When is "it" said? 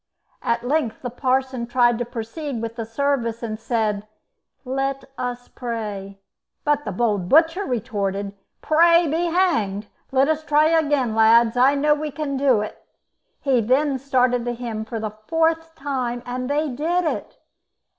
12.61-12.83, 17.05-17.37